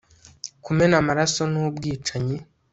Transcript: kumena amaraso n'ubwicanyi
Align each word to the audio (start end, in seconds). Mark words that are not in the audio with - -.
kumena 0.63 0.95
amaraso 1.01 1.41
n'ubwicanyi 1.51 2.37